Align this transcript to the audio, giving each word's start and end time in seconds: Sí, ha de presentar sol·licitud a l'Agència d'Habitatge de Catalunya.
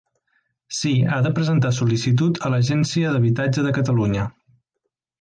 Sí, 0.77 0.93
ha 1.11 1.19
de 1.27 1.33
presentar 1.41 1.71
sol·licitud 1.81 2.41
a 2.47 2.51
l'Agència 2.55 3.15
d'Habitatge 3.15 3.67
de 3.71 3.79
Catalunya. 3.81 4.29